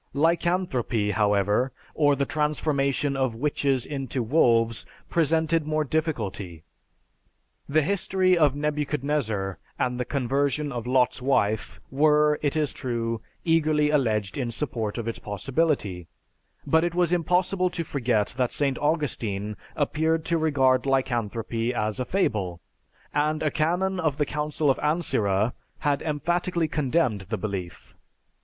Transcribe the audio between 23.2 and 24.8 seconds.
a canon of the Council of